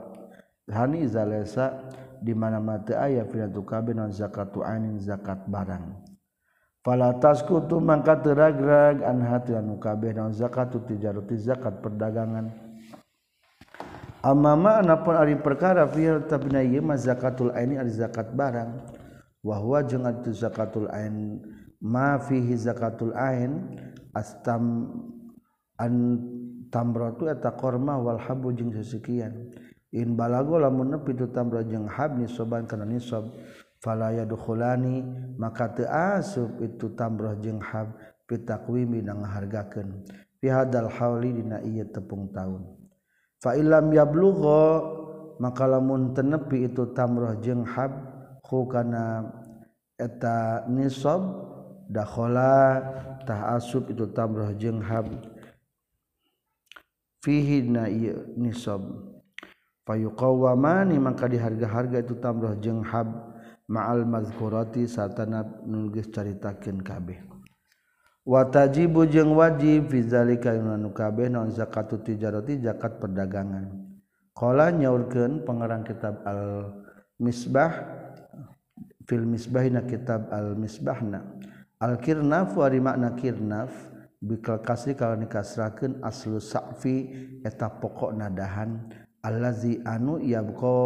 [0.71, 1.91] Hani zalesa
[2.23, 6.01] di mana mata ayah tu kabeh non zakatu ainin zakat barang.
[6.81, 12.49] Fala taskutu mangka teragrag an hati anu kabeh non zakatu tijarati zakat perdagangan.
[14.21, 18.81] Amama anapun ari perkara fi tabna ieu mah zakatul aini ari zakat barang.
[19.41, 21.41] Wahwa jangan itu zakatul ain
[21.81, 23.81] mafihi zakatul ain
[24.15, 24.91] astam
[25.79, 25.95] an
[26.71, 29.53] tamratu eta korma wal habu jeung sesekian.
[29.91, 33.27] In balago lamun nepi tu tamra jeung hab nisoban kana nisab.
[33.81, 35.01] Fala yadkhulani
[35.41, 37.97] maka teu asup itu tamrah jeung hab
[38.29, 40.05] pitakwimi nang hargakeun
[40.37, 42.77] fi hadal hauli dina ieu tepung taun.
[43.41, 44.85] Fa illam yablugha
[45.41, 47.89] maka lamun tenepi itu tamrah jeung hab
[48.45, 49.33] khukana
[49.97, 51.50] eta nisab
[51.91, 55.11] dakholatah asub itu tamroh jeung hab
[57.27, 57.91] fihi na
[58.39, 58.81] nisab.
[59.83, 62.15] Payuqawamani maka di harga-harga itu
[62.63, 63.11] jeung hab
[63.67, 67.19] ma'al mazkurati satana nulgis caritakeun kabeh.
[68.23, 73.67] Wa tajibu jeung wajib fi zalika anu kabeh naun zakatu tijarati zakat perdagangan.
[74.31, 76.71] Qala nyaurkeun pengarang kitab al
[77.19, 77.73] misbah
[79.11, 81.27] fil misbahina kitab al misbahna
[81.81, 83.73] Al-kirnaf wari makna kirnaf
[84.21, 87.09] bikal kasri kalau nikasrakeun aslu sa'fi
[87.41, 88.85] eta pokok nadahan.
[89.25, 90.77] Allazi anu yabqa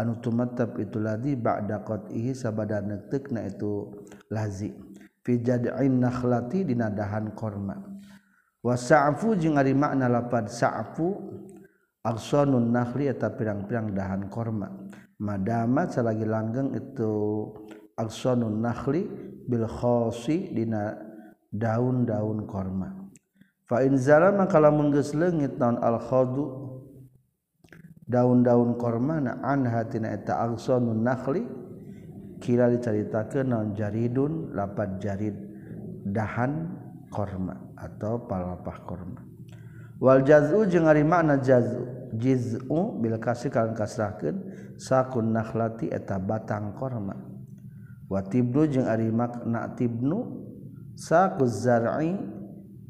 [0.00, 3.92] anu tumatab itu ladzi ba'da qat'ihi sabada neuteukna itu
[4.32, 4.72] lazi
[5.20, 7.76] fi jad'in nakhlati dina dahan korma.
[8.64, 11.36] Wa sa'fu jeung ari makna lapad sa'fu
[12.00, 14.72] aksanun nakhli eta pirang-pirang dahan korma.
[15.20, 17.12] Madama salagi langgeng itu
[17.92, 19.04] aksanun nakhli
[19.50, 20.94] bilkhosi dina
[21.50, 23.10] daun-daun korma.
[23.66, 26.46] Fa in zalama kalamun geus leungit naon al khadu
[28.06, 31.42] daun-daun kormana anha tina eta agsanun nakhli
[32.38, 35.34] kila dicaritakeun naon jaridun lapat jarid
[36.06, 36.70] dahan
[37.10, 39.20] korma atau palapah korma.
[40.00, 41.84] Wal jazu jeung ari makna jazu
[42.16, 44.36] jiz'u bil kasih kalan kasrahkeun
[44.80, 47.14] sakun nakhlati eta batang korma.
[48.10, 50.42] Watibnu jeung ari makna tibnu
[50.98, 52.18] saku zar'i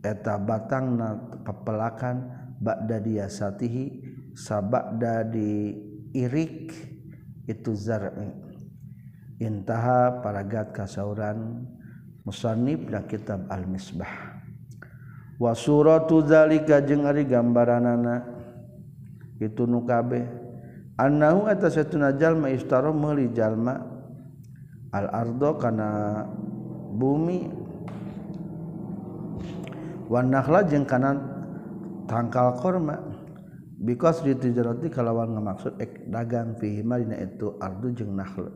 [0.01, 2.25] eta batang na pepelakan
[2.57, 3.85] ba'da diasatihi
[4.33, 5.77] sabakda di
[6.17, 6.73] irik
[7.45, 8.33] itu zar'i.
[9.41, 11.65] Intaha paragat kasauran
[12.25, 14.41] musannif dan kitab al-misbah.
[15.41, 18.21] Wa suratu zalika jeung ari gambaranana
[19.41, 20.29] itu nu kabeh.
[21.01, 23.90] Annahu eta satuna jalma istaro meuli jalma
[24.93, 25.89] al-ardo kana
[26.95, 27.51] bumi.
[30.11, 31.17] Wanahla jeung kana
[32.11, 32.99] tangkal korma.
[33.81, 38.53] Because di tijarati kalawan ngamaksud ek dagang fihima dina itu ardu jeung nakhla.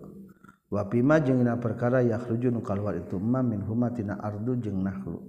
[0.68, 4.82] Wa pima jeung dina perkara yakhruju nu kaluar itu ma min huma tina ardu jeung
[4.82, 5.22] nakhlu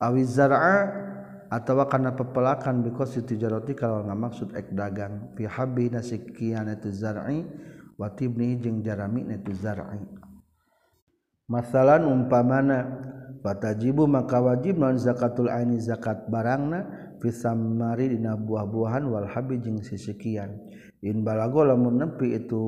[0.00, 0.88] awi zar'a
[1.52, 7.44] atawa kana pepelakan because di tijarati kalawan ngamaksud ek dagang fi habbi nasikian itu zar'i
[8.00, 10.00] watibni jeung jarami netu zar'i
[11.44, 12.88] masalan umpamana
[13.44, 17.10] fatajibu maka wajib non zakatul aini zakat barangna?
[17.20, 20.56] Fisamari dina buah-buahan wal habi jeung sisekian
[21.04, 22.64] in balago lamun nepi itu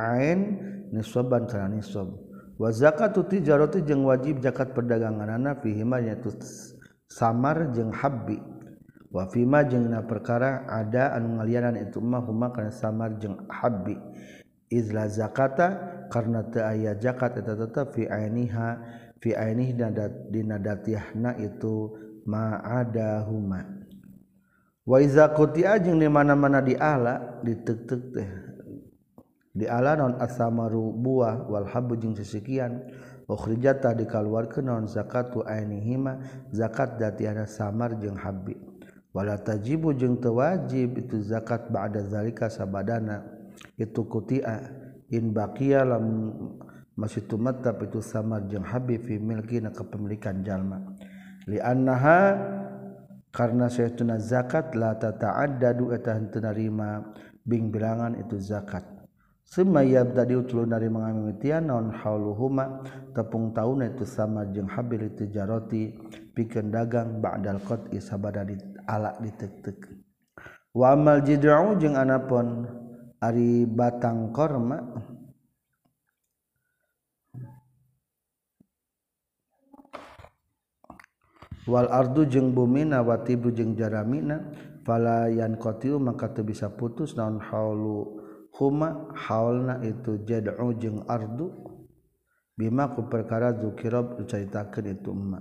[0.00, 0.56] ain
[0.88, 2.08] nisaban kana nisab
[2.56, 6.32] wa zakatu tijarati jeung wajib zakat perdaganganna fihi ma yaitu
[7.12, 8.40] samar jeung habbi
[9.12, 14.00] wa fima jeung na perkara ada anu ngalianan itu mah huma kana samar jeung habbi
[14.70, 15.68] Izla zakata
[16.14, 18.78] karena teu aya zakat eta tetep fi ainiha
[19.18, 19.74] fi ainih
[20.30, 21.90] dinadatiahna itu
[22.22, 23.66] ma'ada huma
[24.86, 28.30] wa iza quti'a jeung di mana-mana di ala ditek-tek teh.
[29.50, 32.86] Di ala non asamaru buah wal habu jeung sisikian
[33.26, 36.22] ukhrijata dikaluarkeun non zakatu ainihima
[36.54, 38.54] zakat datiana samar jeung habbi
[39.10, 43.39] wala tajibu jeung teu wajib itu zakat ba'da zalika sabadana
[43.80, 44.78] itu kuti'a.
[45.10, 46.04] In baqiya lam
[46.94, 50.84] masih tumattab itu samar jeung habib fi milkina kepemilikan jalma.
[51.48, 52.36] Li'annaha
[53.32, 57.10] karena saytuna zakat la tata'addadu eta henteu narima.
[57.40, 58.84] Bing bilangan itu zakat.
[59.42, 62.86] Sema yabda diutulu dari mengamimitian naon hauluhuma.
[63.16, 65.90] Tepung tahun itu sama jeung habil itu jaroti.
[66.30, 68.54] Pikeun dagang ba'dal qat'i sabada di
[68.86, 69.90] ala ditek-tek.
[70.70, 72.68] Wa amal jid'u jeung anapun
[73.20, 74.80] Ari batang korma.
[81.68, 84.40] Wal ardu jeung bumina watibu jeung jaramina.
[84.82, 87.12] Falayan kotiu maka tu bisa putus.
[87.14, 88.24] Naon haulu
[88.56, 91.52] huma haulna itu jad'u jeung ardu.
[92.56, 95.40] Bima ku perkara zukirab ucaitakeun itu emma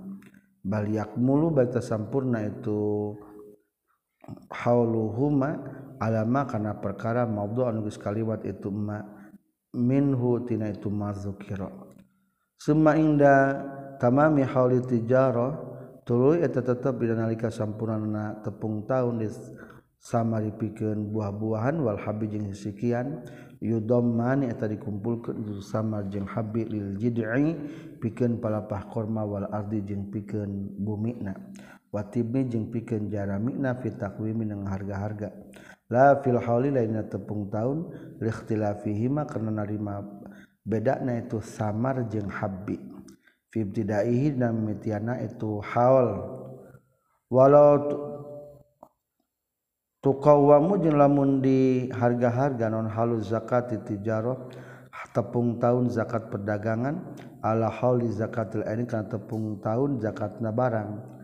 [0.63, 3.15] bal yakmulu baita sampurna itu
[4.49, 5.59] hauluhuma
[5.99, 9.03] alama kana perkara maudhu anu geus kaliwat itu ma
[9.75, 11.69] minhu tina itu mazukira
[12.57, 13.59] summa inda
[14.01, 15.53] tamami hauli tijarah
[16.07, 19.29] tuluy eta tetep dina nalika sampurnana tepung taun di
[19.99, 23.27] samari pikeun buah-buahan wal habi jeung sikian
[23.59, 27.51] yudammani eta dikumpulkeun sama jeung habi lil jid'i
[27.99, 31.35] pikeun palapah korma wal ardi jeung pikeun bumina.
[31.89, 35.29] Watibni jeung pikeun jaramina fi taqwimi harga-harga.
[35.89, 37.89] La fil hauli lainna tepung tahun
[38.21, 40.05] likhtilafihima karena narima
[40.61, 42.77] bedana itu samar jeung habbi.
[43.49, 46.37] Fi ibtidaihi dan mitiana itu haul.
[47.29, 47.73] Walau
[50.05, 54.37] tuqawamu jeung lamun di harga-harga non halus zakat tijarah
[55.09, 57.01] tepung tahun zakat perdagangan
[57.41, 61.18] ala hauli zakatil ini kana tepung tahun zakatna barang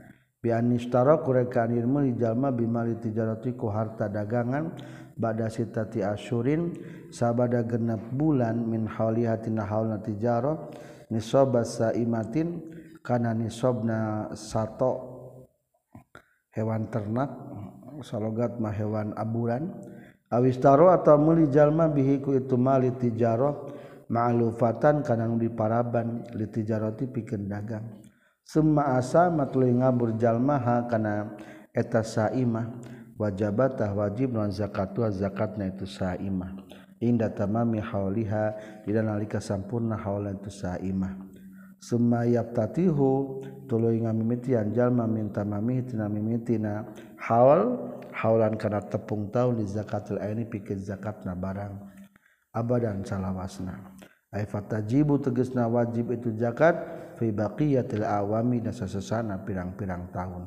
[0.45, 4.77] pianistaro kureka ilmu jalma bimali tijarati ku harta dagangan
[5.17, 6.69] bada sitati asyurin
[7.09, 10.69] sabada genep bulan min haulihatina haulna tijaro
[11.09, 12.61] nisoba saimatin
[13.01, 15.15] kana nisobna sato
[16.53, 17.33] hewan ternak
[18.05, 19.71] salogat mah hewan aburan.
[20.25, 23.71] Awistaro atau meuli jalma bihi ku itu mali tijaro
[24.09, 28.04] ma'lufatan kana nu diparaban litijarati pikeun dagang.
[28.45, 31.33] summa asama tuluy ngabur jalmaha kana
[31.73, 32.69] eta saimah.
[33.15, 36.51] Wajabatah wajib non zakatu zakatna itu saimah.
[36.99, 41.15] Inda tamami hauliha dina nalika sampurna haula itu saimah.
[41.79, 43.39] Summa yaftatihu
[43.71, 46.83] tuluy ngamimitian jalma min tamami tina mimitina
[47.15, 47.77] haul
[48.11, 51.71] haulan kana tepung taun di zakatul aini pikeun zakatna barang.
[52.51, 53.95] Abadan salawasna.
[54.35, 56.75] Ay fatajibu tegasna wajib itu zakat
[57.15, 60.43] fi baqiyatil awami nasasana pirang-pirang tahun.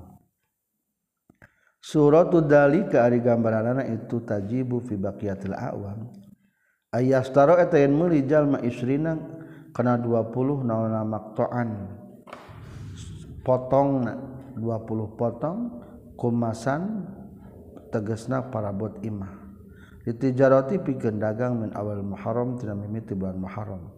[1.79, 6.11] Suratu dalika ari gambaranana itu tajibu fi baqiyatil awam.
[6.93, 9.17] Ayastaro eta yen meuli jalma isrina
[9.77, 11.69] kana 20 naonna maqtoan
[13.45, 14.09] potong
[14.57, 15.59] 20 potong
[16.17, 17.05] kumasan
[17.93, 19.33] tegesna parabot imah.
[20.09, 23.98] Ditijarati pikeun dagang min awal muharram tina mimiti bulan muharram.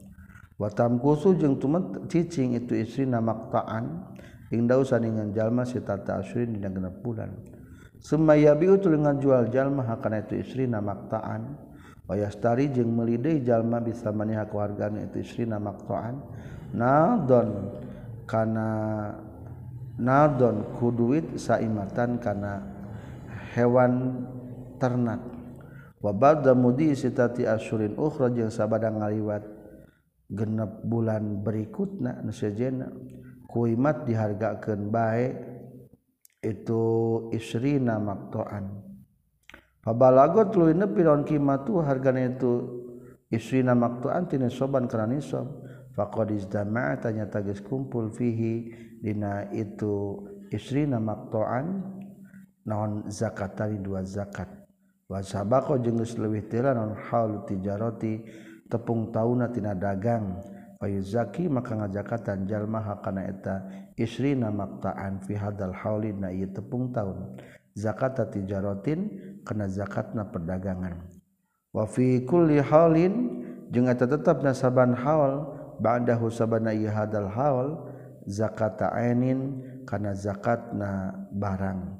[0.60, 4.12] Watam kusu jeung tumet cicing itu istri maktaan
[4.52, 7.32] ing dausan dengan jalma si tata asyrin dina genep bulan
[7.96, 11.56] summa yabiu dengan jual jalma hakana itu istri maktaan
[12.04, 16.20] wa yastari jeung meuli deui jalma bisa maniha keluargana itu istri maktaan
[16.76, 17.80] nadon
[18.28, 18.70] kana
[19.96, 22.64] nadon kuduit saimatan kana
[23.56, 24.24] hewan
[24.80, 25.20] ternak.
[26.00, 29.59] Wa ba'da mudi sitati asyurin ukhra jeung sabada ngaliwat
[30.30, 32.86] genep bulan berikut na nusajena
[33.50, 35.34] kuimat dihargakeun bae
[36.40, 36.82] itu
[37.34, 38.78] isrina maktoan.
[39.80, 42.52] Pabalagot lu piron lawan kimatu hargana itu
[43.32, 45.46] isrina maktoan tina soban kana nisab.
[45.90, 48.70] Faqad izdama'a tanya tagis kumpul fihi
[49.02, 50.22] dina itu
[50.54, 51.82] isrina maktoan
[52.62, 54.46] naon zakat tadi dua zakat.
[55.10, 58.22] Wa sabaqo jeung geus leuwih teulan non haul tijarati
[58.70, 60.38] tepung taunatina dagang.
[60.80, 63.68] Payuzaki maka ngajakatan jalma hakana eta
[64.00, 67.36] isri namaktaan fi hadal hauli na ieu tepung taun.
[67.76, 69.12] Zakata tijarotin
[69.44, 71.04] kana zakatna perdagangan.
[71.76, 75.52] Wa fi kulli haulin jeung eta tetep nasaban haul
[75.84, 77.84] ba'dahu sabana ieu hadal haul
[78.24, 81.99] zakata ainin kana zakatna barang.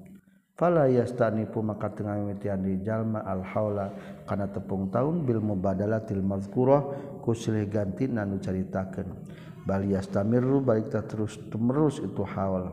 [0.61, 3.89] fala yastanipu maka tengah mimitian di jalma al haula.
[4.29, 6.85] Kana tepung taun bil mubadalatil mazkurah
[7.25, 9.09] ku silih ganti nanu caritakeun.
[9.65, 12.69] Bal yastamirru balik ta terus temerus itu haul.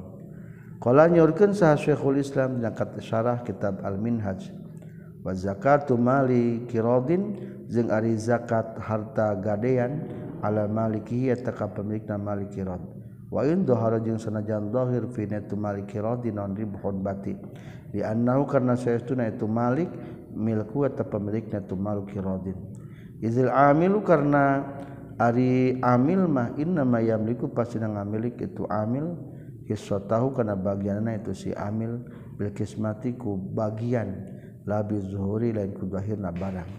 [0.84, 4.52] Qala nyorkeun saha syekhul islam nyakat syarah kitab al minhaj
[5.24, 10.06] wa zakatu mali kiradin jeung ari zakat harta gadean
[10.44, 12.97] ala maliki eta ka pemilikna mali kirad.
[13.28, 16.56] Wa in dhahara jeung sanajan zahir fi natu mali kiradin non
[17.04, 17.36] bati.
[17.88, 19.88] Diannahu karena sayastuna itu malik
[20.36, 22.56] milku atau pemiliknya itu malik kirodin
[23.24, 24.62] izil amilu karena
[25.18, 29.18] ari amil mah inna ma yamliku pasti nang milik itu amil
[30.08, 32.06] tahu karena bagianna itu si amil
[32.38, 34.16] bil kismatiku bagian
[34.64, 36.70] labi zuhuri lain ku zahirna barang.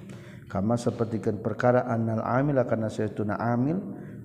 [0.48, 3.80] Kama sapertikeun perkara annal amil karena sayastuna amil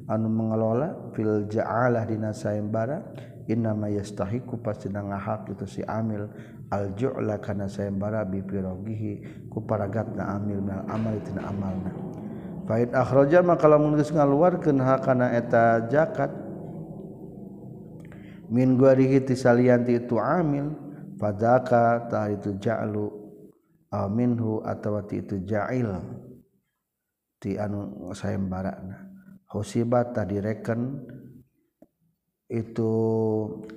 [0.08, 3.04] anu mengelola filjalah disayembara
[3.47, 6.28] innamayastahiku pasti ngahak itu si amil.
[6.74, 11.93] Aljolah karena sayembara bipirogihi ku paragat na amil minal amal tina amalna.
[12.66, 16.34] Fa'id akhraja maka lamun geus ngaluarkeun hakana eta zakat
[18.49, 20.74] min guarihi tisalianti itu amil
[21.22, 23.06] padaka ta itu ja'lu
[23.93, 25.93] aminhu atawa ti itu ja'il
[27.38, 29.12] ti anu sayembarana.
[29.54, 30.97] Hosibat tadi direken
[32.49, 32.93] itu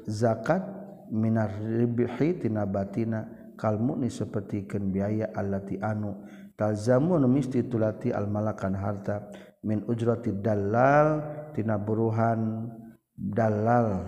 [0.08, 0.64] zakat
[1.12, 3.44] minar ribihi tina batina.
[3.56, 6.28] Kalmukni sapertikeun biaya allati anu
[6.60, 9.32] talzamu mesti tulati al malakan harta.
[9.64, 11.24] Min ujrati dalal
[11.56, 12.68] tina buruhan
[13.16, 14.04] dalal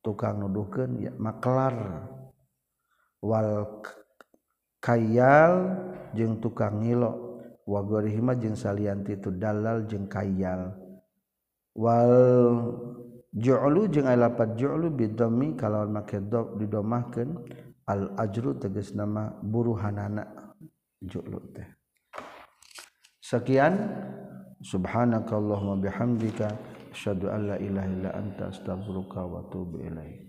[0.00, 2.08] tukang nuduhkeun ya maklar.
[3.20, 3.84] Wal
[4.80, 5.52] kayal
[6.16, 7.44] jeung tukang ngilo.
[7.68, 10.81] Wagorihima jeung salianti itu dalal jeung kayal
[11.74, 12.12] wal
[13.32, 17.32] Jo'lu jeung lapat jo'lu bidomi kalawan make do didomahkeun
[17.88, 20.20] al ajru tegas nama buruhanana
[21.00, 21.64] jo'lu teh.
[23.24, 23.88] Sekian
[24.60, 26.52] subhanakallahumma bihamdika
[26.92, 30.21] asyhadu an la ilaha illa anta astaghfiruka wa atubu ilaik.